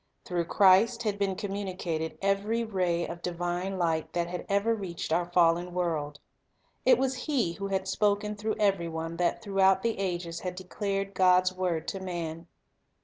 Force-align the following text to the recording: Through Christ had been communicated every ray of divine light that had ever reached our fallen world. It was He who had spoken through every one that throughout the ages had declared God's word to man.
Through 0.25 0.45
Christ 0.45 1.03
had 1.03 1.19
been 1.19 1.35
communicated 1.35 2.17
every 2.23 2.63
ray 2.63 3.05
of 3.07 3.21
divine 3.21 3.77
light 3.77 4.13
that 4.13 4.25
had 4.25 4.47
ever 4.49 4.73
reached 4.73 5.13
our 5.13 5.31
fallen 5.31 5.75
world. 5.75 6.19
It 6.87 6.97
was 6.97 7.13
He 7.27 7.53
who 7.53 7.67
had 7.67 7.87
spoken 7.87 8.35
through 8.35 8.55
every 8.57 8.89
one 8.89 9.17
that 9.17 9.43
throughout 9.43 9.83
the 9.83 9.99
ages 9.99 10.39
had 10.39 10.55
declared 10.55 11.13
God's 11.13 11.53
word 11.53 11.87
to 11.89 11.99
man. 11.99 12.47